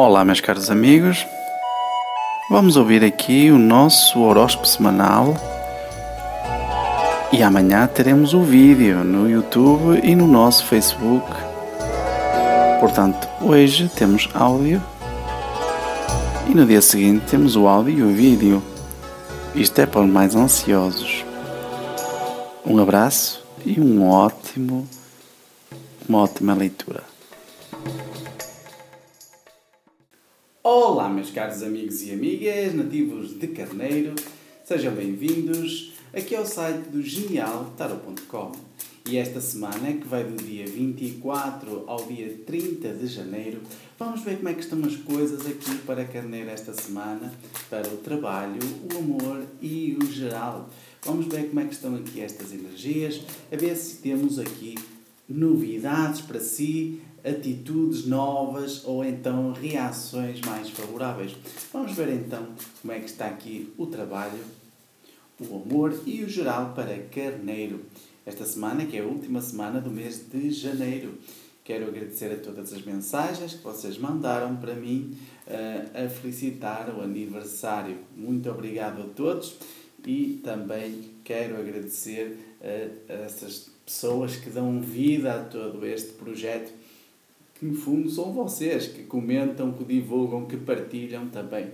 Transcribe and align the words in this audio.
Olá, 0.00 0.24
meus 0.24 0.40
caros 0.40 0.70
amigos. 0.70 1.26
Vamos 2.48 2.76
ouvir 2.76 3.02
aqui 3.02 3.50
o 3.50 3.58
nosso 3.58 4.20
horóscopo 4.20 4.64
semanal. 4.64 5.34
E 7.32 7.42
amanhã 7.42 7.84
teremos 7.88 8.32
o 8.32 8.40
vídeo 8.40 9.02
no 9.02 9.28
YouTube 9.28 10.00
e 10.04 10.14
no 10.14 10.28
nosso 10.28 10.64
Facebook. 10.66 11.26
Portanto, 12.78 13.28
hoje 13.40 13.90
temos 13.96 14.28
áudio 14.34 14.80
e 16.48 16.54
no 16.54 16.64
dia 16.64 16.80
seguinte 16.80 17.26
temos 17.28 17.56
o 17.56 17.66
áudio 17.66 17.98
e 17.98 18.02
o 18.04 18.14
vídeo. 18.14 18.62
Isto 19.52 19.80
é 19.80 19.86
para 19.86 20.02
os 20.02 20.08
mais 20.08 20.36
ansiosos. 20.36 21.24
Um 22.64 22.80
abraço 22.80 23.44
e 23.66 23.80
um 23.80 24.08
ótimo, 24.08 24.88
uma 26.08 26.20
ótima 26.20 26.54
leitura. 26.54 27.17
Olá, 30.70 31.08
meus 31.08 31.30
caros 31.30 31.62
amigos 31.62 32.02
e 32.02 32.12
amigas, 32.12 32.74
nativos 32.74 33.38
de 33.38 33.46
Carneiro, 33.46 34.14
sejam 34.62 34.92
bem-vindos 34.92 35.94
aqui 36.12 36.36
ao 36.36 36.44
site 36.44 36.90
do 36.90 37.02
genialtarot.com. 37.02 38.52
E 39.08 39.16
esta 39.16 39.40
semana, 39.40 39.94
que 39.94 40.06
vai 40.06 40.24
do 40.24 40.36
dia 40.36 40.66
24 40.66 41.84
ao 41.86 42.04
dia 42.04 42.38
30 42.46 42.86
de 42.92 43.06
janeiro, 43.06 43.62
vamos 43.98 44.20
ver 44.20 44.36
como 44.36 44.50
é 44.50 44.52
que 44.52 44.60
estão 44.60 44.84
as 44.84 44.94
coisas 44.94 45.46
aqui 45.46 45.74
para 45.86 46.04
Carneiro 46.04 46.50
esta 46.50 46.74
semana, 46.74 47.32
para 47.70 47.88
o 47.88 47.96
trabalho, 47.96 48.60
o 48.92 48.98
amor 48.98 49.46
e 49.62 49.96
o 49.98 50.04
geral. 50.12 50.68
Vamos 51.02 51.28
ver 51.28 51.48
como 51.48 51.60
é 51.60 51.64
que 51.64 51.72
estão 51.72 51.94
aqui 51.94 52.20
estas 52.20 52.52
energias, 52.52 53.22
a 53.50 53.56
ver 53.56 53.74
se 53.74 54.02
temos 54.02 54.38
aqui 54.38 54.74
novidades 55.26 56.20
para 56.20 56.40
si, 56.40 57.00
atitudes 57.24 58.06
novas 58.06 58.84
ou 58.84 59.04
então 59.04 59.52
reações 59.52 60.40
mais 60.42 60.70
favoráveis. 60.70 61.34
Vamos 61.72 61.92
ver 61.92 62.08
então 62.10 62.48
como 62.80 62.92
é 62.92 63.00
que 63.00 63.06
está 63.06 63.26
aqui 63.26 63.72
o 63.76 63.86
trabalho, 63.86 64.38
o 65.40 65.56
amor 65.56 66.00
e 66.06 66.22
o 66.24 66.28
geral 66.28 66.72
para 66.74 66.98
Carneiro. 67.04 67.84
Esta 68.24 68.44
semana, 68.44 68.84
que 68.84 68.96
é 68.96 69.00
a 69.00 69.06
última 69.06 69.40
semana 69.40 69.80
do 69.80 69.90
mês 69.90 70.28
de 70.30 70.50
janeiro. 70.50 71.14
Quero 71.64 71.86
agradecer 71.86 72.32
a 72.32 72.36
todas 72.36 72.72
as 72.72 72.82
mensagens 72.82 73.54
que 73.54 73.62
vocês 73.62 73.98
mandaram 73.98 74.56
para 74.56 74.74
mim 74.74 75.16
uh, 75.46 76.06
a 76.06 76.08
felicitar 76.08 76.94
o 76.94 77.02
aniversário. 77.02 77.98
Muito 78.16 78.50
obrigado 78.50 79.02
a 79.02 79.04
todos 79.04 79.54
e 80.06 80.40
também 80.42 81.10
quero 81.24 81.58
agradecer 81.58 82.38
a, 82.62 83.12
a 83.12 83.16
essas 83.24 83.70
pessoas 83.84 84.36
que 84.36 84.48
dão 84.48 84.80
vida 84.80 85.34
a 85.34 85.44
todo 85.44 85.84
este 85.84 86.12
projeto 86.12 86.72
que 87.58 87.66
no 87.66 87.74
fundo 87.74 88.08
são 88.08 88.32
vocês 88.32 88.86
que 88.86 89.02
comentam, 89.02 89.72
que 89.72 89.84
divulgam, 89.84 90.46
que 90.46 90.56
partilham 90.56 91.28
também 91.28 91.72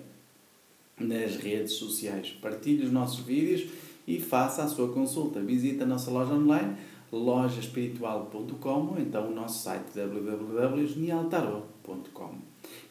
nas 0.99 1.37
redes 1.37 1.75
sociais. 1.75 2.35
Partilhe 2.41 2.85
os 2.85 2.93
nossos 2.93 3.21
vídeos 3.21 3.69
e 4.07 4.19
faça 4.21 4.63
a 4.63 4.69
sua 4.69 4.93
consulta. 4.93 5.41
Visite 5.41 5.83
a 5.83 5.87
nossa 5.87 6.11
loja 6.11 6.33
online 6.33 6.77
lojaespiritual.com 7.13 8.69
ou 8.69 8.99
então 8.99 9.31
o 9.31 9.35
nosso 9.35 9.63
site 9.63 9.95
www.genialtarot.com. 9.95 12.39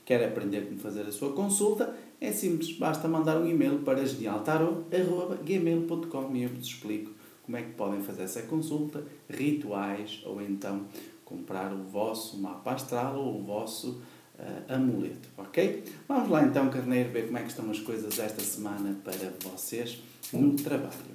Quer 0.06 0.24
aprender 0.24 0.68
como 0.68 0.80
fazer 0.80 1.02
a 1.02 1.12
sua 1.12 1.34
consulta? 1.34 1.98
É 2.22 2.32
simples, 2.32 2.78
basta 2.78 3.08
mandar 3.08 3.38
um 3.38 3.48
e-mail 3.48 3.80
para 3.80 4.06
genialtarot.gmail.com 4.06 6.36
e 6.36 6.44
eu 6.44 6.50
vos 6.50 6.68
explico 6.68 7.10
como 7.44 7.58
é 7.58 7.64
que 7.64 7.74
podem 7.74 8.02
fazer 8.02 8.22
essa 8.24 8.44
consulta, 8.44 9.04
rituais 9.30 10.22
ou 10.26 10.42
então 10.42 10.86
comprar 11.26 11.74
o 11.74 11.84
vosso 11.84 12.38
mapa 12.38 12.74
astral 12.74 13.18
ou 13.18 13.40
o 13.40 13.44
vosso 13.44 14.02
uh, 14.40 14.74
amuleto, 14.74 15.30
ok? 15.38 15.84
Vamos 16.08 16.30
lá 16.30 16.44
então, 16.44 16.70
Carneiro, 16.70 17.12
ver 17.12 17.26
como 17.26 17.38
é 17.38 17.42
que 17.42 17.50
estão 17.50 17.70
as 17.70 17.80
coisas 17.80 18.20
esta 18.20 18.42
semana 18.42 18.98
para 19.04 19.34
vocês 19.42 20.02
no 20.32 20.56
trabalho. 20.56 21.14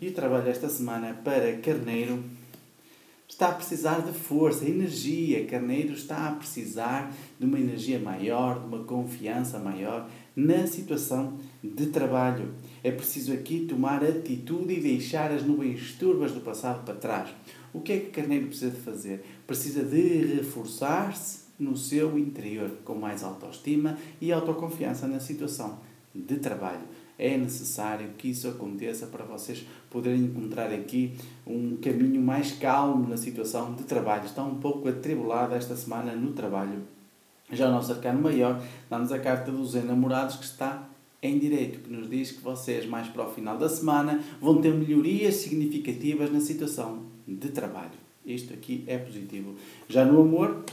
E 0.00 0.08
o 0.08 0.12
trabalho 0.12 0.48
esta 0.48 0.68
semana 0.68 1.12
para 1.24 1.56
Carneiro 1.58 2.22
está 3.28 3.48
a 3.48 3.52
precisar 3.52 4.00
de 4.00 4.12
força, 4.12 4.64
energia. 4.64 5.46
Carneiro 5.46 5.92
está 5.92 6.28
a 6.28 6.32
precisar 6.32 7.12
de 7.38 7.46
uma 7.46 7.58
energia 7.58 7.98
maior, 7.98 8.58
de 8.58 8.66
uma 8.66 8.84
confiança 8.84 9.58
maior 9.58 10.08
na 10.34 10.66
situação 10.66 11.38
de 11.62 11.86
trabalho. 11.86 12.54
É 12.82 12.90
preciso 12.90 13.32
aqui 13.32 13.66
tomar 13.66 14.02
atitude 14.02 14.74
e 14.74 14.80
deixar 14.80 15.30
as 15.30 15.44
nuvens 15.44 15.92
turbas 15.92 16.32
do 16.32 16.40
passado 16.40 16.84
para 16.84 16.94
trás. 16.94 17.30
O 17.72 17.80
que 17.80 17.92
é 17.92 17.98
que 17.98 18.10
Carneiro 18.10 18.46
precisa 18.46 18.70
de 18.70 18.80
fazer? 18.80 19.24
Precisa 19.46 19.84
de 19.84 20.36
reforçar-se 20.36 21.48
no 21.58 21.76
seu 21.76 22.18
interior 22.18 22.70
com 22.84 22.94
mais 22.94 23.22
autoestima 23.22 23.98
e 24.20 24.32
autoconfiança 24.32 25.06
na 25.06 25.20
situação 25.20 25.78
de 26.14 26.36
trabalho. 26.36 26.82
É 27.18 27.36
necessário 27.36 28.10
que 28.16 28.30
isso 28.30 28.46
aconteça 28.48 29.06
para 29.06 29.24
vocês 29.24 29.66
poderem 29.90 30.20
encontrar 30.20 30.72
aqui 30.72 31.14
um 31.44 31.76
caminho 31.76 32.20
mais 32.22 32.52
calmo 32.52 33.08
na 33.08 33.16
situação 33.16 33.74
de 33.74 33.82
trabalho. 33.82 34.24
Está 34.24 34.44
um 34.44 34.54
pouco 34.54 34.88
atribulado 34.88 35.54
esta 35.54 35.76
semana 35.76 36.14
no 36.14 36.32
trabalho. 36.32 36.80
Já 37.50 37.68
o 37.68 37.72
nosso 37.72 37.92
arcano 37.92 38.22
maior 38.22 38.62
dá-nos 38.88 39.10
a 39.10 39.18
carta 39.18 39.50
dos 39.50 39.74
enamorados 39.74 40.36
que 40.36 40.44
está 40.44 40.88
em 41.20 41.38
direito, 41.38 41.80
que 41.80 41.90
nos 41.90 42.08
diz 42.08 42.30
que 42.30 42.40
vocês, 42.40 42.86
mais 42.86 43.08
para 43.08 43.26
o 43.26 43.32
final 43.32 43.58
da 43.58 43.68
semana, 43.68 44.22
vão 44.40 44.60
ter 44.60 44.72
melhorias 44.72 45.34
significativas 45.36 46.30
na 46.30 46.40
situação 46.40 47.07
de 47.34 47.48
trabalho. 47.50 47.98
Isto 48.24 48.52
aqui 48.52 48.84
é 48.86 48.98
positivo. 48.98 49.54
Já 49.88 50.04
no 50.04 50.20
amor, 50.20 50.64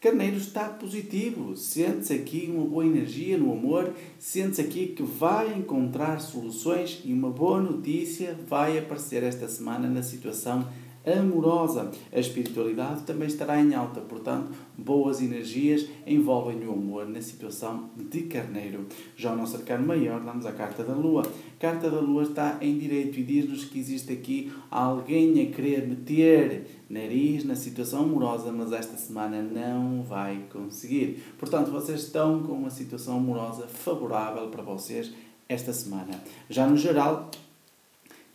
Carneiro 0.00 0.36
está 0.36 0.68
positivo. 0.68 1.56
Sente-se 1.56 2.12
aqui 2.12 2.48
uma 2.52 2.64
boa 2.64 2.86
energia 2.86 3.36
no 3.36 3.52
amor, 3.52 3.92
sente-se 4.18 4.60
aqui 4.60 4.88
que 4.88 5.02
vai 5.02 5.52
encontrar 5.54 6.20
soluções 6.20 7.00
e 7.04 7.12
uma 7.12 7.30
boa 7.30 7.60
notícia 7.60 8.38
vai 8.46 8.78
aparecer 8.78 9.22
esta 9.22 9.48
semana 9.48 9.88
na 9.88 10.02
situação 10.02 10.68
amorosa. 11.06 11.90
A 12.12 12.18
espiritualidade 12.18 13.02
também 13.02 13.28
estará 13.28 13.60
em 13.60 13.74
alta, 13.74 14.00
portanto, 14.00 14.50
boas 14.76 15.22
energias 15.22 15.86
envolvem 16.06 16.66
o 16.66 16.72
amor 16.72 17.08
na 17.08 17.20
situação 17.20 17.90
de 17.96 18.22
carneiro. 18.22 18.86
Já 19.16 19.32
o 19.32 19.36
nosso 19.36 19.56
arcano 19.56 19.86
maior, 19.86 20.20
damos 20.20 20.44
a 20.46 20.52
carta 20.52 20.82
da 20.82 20.94
lua. 20.94 21.22
A 21.22 21.60
carta 21.60 21.90
da 21.90 22.00
lua 22.00 22.24
está 22.24 22.58
em 22.60 22.76
direito 22.76 23.18
e 23.20 23.22
diz-nos 23.22 23.64
que 23.64 23.78
existe 23.78 24.12
aqui 24.12 24.52
alguém 24.70 25.42
a 25.42 25.46
querer 25.54 25.86
meter 25.86 26.66
nariz 26.88 27.44
na 27.44 27.54
situação 27.54 28.04
amorosa, 28.04 28.52
mas 28.52 28.72
esta 28.72 28.96
semana 28.96 29.42
não 29.42 30.02
vai 30.02 30.44
conseguir. 30.52 31.22
Portanto, 31.38 31.70
vocês 31.70 32.02
estão 32.02 32.42
com 32.42 32.52
uma 32.52 32.70
situação 32.70 33.16
amorosa 33.16 33.66
favorável 33.66 34.48
para 34.48 34.62
vocês 34.62 35.12
esta 35.48 35.72
semana. 35.72 36.20
Já 36.50 36.66
no 36.66 36.76
geral, 36.76 37.30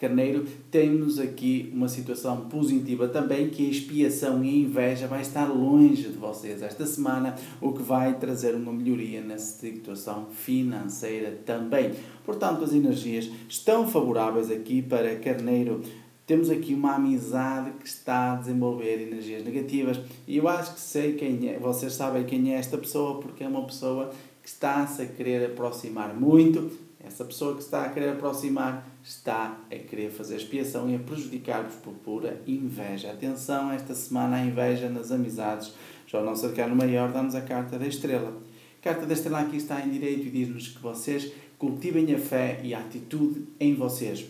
Carneiro, 0.01 0.47
temos 0.71 1.19
aqui 1.19 1.71
uma 1.71 1.87
situação 1.87 2.49
positiva 2.49 3.07
também, 3.07 3.51
que 3.51 3.67
a 3.67 3.69
expiação 3.69 4.43
e 4.43 4.49
a 4.49 4.53
inveja 4.53 5.05
vai 5.05 5.21
estar 5.21 5.45
longe 5.45 6.09
de 6.09 6.17
vocês 6.17 6.63
esta 6.63 6.87
semana, 6.87 7.35
o 7.61 7.71
que 7.71 7.83
vai 7.83 8.17
trazer 8.17 8.55
uma 8.55 8.73
melhoria 8.73 9.21
na 9.21 9.37
situação 9.37 10.25
financeira 10.31 11.37
também. 11.45 11.91
Portanto, 12.25 12.63
as 12.63 12.73
energias 12.73 13.29
estão 13.47 13.87
favoráveis 13.87 14.49
aqui 14.49 14.81
para 14.81 15.17
Carneiro. 15.17 15.83
Temos 16.25 16.49
aqui 16.49 16.73
uma 16.73 16.95
amizade 16.95 17.69
que 17.79 17.87
está 17.87 18.33
a 18.33 18.35
desenvolver 18.37 19.03
energias 19.03 19.43
negativas 19.43 19.99
e 20.27 20.37
eu 20.37 20.47
acho 20.47 20.73
que 20.73 20.79
sei 20.79 21.13
quem 21.13 21.47
é, 21.47 21.59
vocês 21.59 21.93
sabem 21.93 22.23
quem 22.23 22.55
é 22.55 22.57
esta 22.57 22.75
pessoa 22.75 23.19
porque 23.19 23.43
é 23.43 23.47
uma 23.47 23.67
pessoa 23.67 24.09
que 24.41 24.49
está-se 24.49 25.03
a 25.03 25.05
querer 25.05 25.45
aproximar 25.45 26.19
muito 26.19 26.71
essa 27.11 27.25
pessoa 27.25 27.55
que 27.55 27.61
está 27.61 27.83
a 27.83 27.89
querer 27.89 28.11
aproximar 28.11 28.87
está 29.03 29.59
a 29.69 29.75
querer 29.75 30.11
fazer 30.11 30.37
expiação 30.37 30.89
e 30.89 30.95
a 30.95 30.99
prejudicar-vos 30.99 31.75
por 31.75 31.93
pura 31.93 32.41
inveja. 32.47 33.11
Atenção, 33.11 33.69
esta 33.69 33.93
semana 33.93 34.37
a 34.37 34.45
inveja 34.45 34.87
nas 34.87 35.11
amizades. 35.11 35.73
Já 36.07 36.21
o 36.21 36.25
nosso 36.25 36.45
arcano 36.45 36.73
maior 36.73 37.11
dá-nos 37.11 37.35
a 37.35 37.41
carta 37.41 37.77
da 37.77 37.85
estrela. 37.85 38.41
A 38.79 38.83
carta 38.83 39.05
da 39.05 39.13
estrela 39.13 39.41
aqui 39.41 39.57
está 39.57 39.81
em 39.81 39.89
direito 39.89 40.25
e 40.27 40.29
diz-nos 40.29 40.69
que 40.69 40.81
vocês 40.81 41.33
cultivem 41.59 42.15
a 42.15 42.17
fé 42.17 42.61
e 42.63 42.73
a 42.73 42.79
atitude 42.79 43.45
em 43.59 43.75
vocês. 43.75 44.25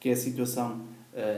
Que 0.00 0.10
a 0.10 0.16
situação 0.16 0.82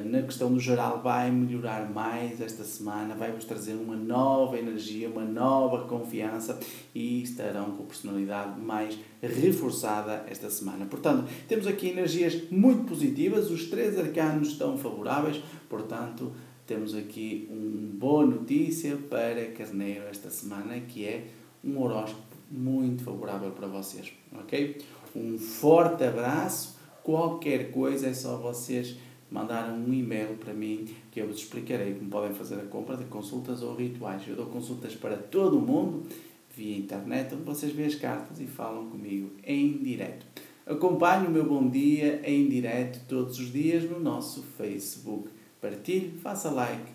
na 0.05 0.23
questão 0.23 0.51
do 0.53 0.59
geral 0.59 1.03
vai 1.03 1.31
melhorar 1.31 1.91
mais 1.91 2.41
esta 2.41 2.65
semana, 2.65 3.15
vai-vos 3.15 3.45
trazer 3.45 3.75
uma 3.75 3.95
nova 3.95 4.59
energia, 4.59 5.09
uma 5.09 5.25
nova 5.25 5.87
confiança 5.87 6.59
e 6.95 7.23
estarão 7.23 7.73
com 7.73 7.85
personalidade 7.85 8.59
mais 8.59 8.99
reforçada 9.23 10.25
esta 10.29 10.49
semana. 10.49 10.87
Portanto, 10.87 11.29
temos 11.47 11.67
aqui 11.67 11.89
energias 11.89 12.51
muito 12.51 12.85
positivas, 12.85 13.51
os 13.51 13.67
três 13.67 13.99
arcanos 13.99 14.49
estão 14.49 14.79
favoráveis, 14.79 15.43
portanto, 15.69 16.33
temos 16.67 16.95
aqui 16.95 17.47
uma 17.51 17.95
boa 17.99 18.25
notícia 18.25 18.97
para 18.97 19.51
Carneiro 19.53 20.05
esta 20.11 20.31
semana, 20.31 20.81
que 20.81 21.05
é 21.05 21.27
um 21.63 21.81
horóscopo 21.83 22.23
muito 22.51 23.05
favorável 23.05 23.51
para 23.51 23.69
vocês, 23.69 24.11
ok? 24.33 24.79
Um 25.15 25.39
forte 25.39 26.03
abraço, 26.03 26.79
qualquer 27.03 27.71
coisa 27.71 28.09
é 28.09 28.15
só 28.15 28.37
vocês 28.37 28.97
mandaram 29.31 29.75
um 29.75 29.93
e-mail 29.93 30.37
para 30.37 30.55
mim 30.55 30.89
que 31.11 31.21
eu 31.21 31.27
vos 31.27 31.39
explicarei 31.39 31.95
como 31.95 32.11
podem 32.11 32.35
fazer 32.35 32.57
a 32.57 32.65
compra 32.65 32.97
de 32.97 33.05
consultas 33.05 33.63
ou 33.63 33.75
rituais. 33.75 34.23
Eu 34.27 34.37
dou 34.37 34.47
consultas 34.47 34.95
para 34.95 35.17
todo 35.17 35.59
o 35.59 35.61
mundo 35.61 36.07
via 36.57 36.79
internet, 36.79 37.35
onde 37.35 37.45
vocês 37.45 37.73
veem 37.73 37.89
as 37.89 37.95
cartas 37.95 38.41
e 38.41 38.47
falam 38.47 38.89
comigo 38.89 39.31
em 39.45 39.77
direto. 39.79 40.25
Acompanhe 40.67 41.27
o 41.27 41.31
meu 41.31 41.47
bom 41.47 41.69
dia 41.69 42.21
em 42.25 42.49
direto 42.49 43.01
todos 43.07 43.39
os 43.39 43.53
dias 43.53 43.85
no 43.85 44.01
nosso 44.01 44.43
Facebook. 44.57 45.29
Partilhe, 45.61 46.19
faça 46.19 46.51
like. 46.51 46.93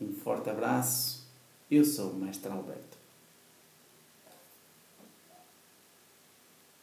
Um 0.00 0.12
forte 0.12 0.50
abraço. 0.50 1.28
Eu 1.70 1.84
sou 1.84 2.10
o 2.10 2.16
Mestre 2.16 2.52
Alberto. 2.52 2.99